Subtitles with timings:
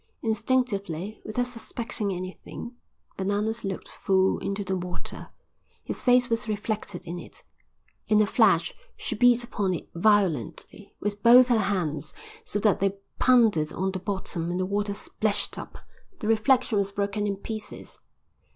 [0.23, 2.73] Instinctively, without suspecting anything,
[3.17, 5.29] Bananas looked full into the water.
[5.83, 7.43] His face was reflected in it.
[8.07, 12.97] In a flash she beat upon it violently, with both her hands, so that they
[13.19, 15.77] pounded on the bottom and the water splashed up.
[16.19, 17.99] The reflection was broken in pieces.